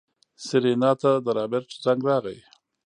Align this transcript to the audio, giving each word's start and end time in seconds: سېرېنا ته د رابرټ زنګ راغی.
سېرېنا 0.45 0.91
ته 1.01 1.11
د 1.25 1.27
رابرټ 1.37 1.69
زنګ 1.83 2.01
راغی. 2.09 2.37